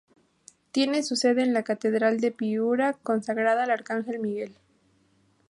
[0.71, 4.55] Tiene su sede en la catedral de Piura, consagrada al arcángel Miguel.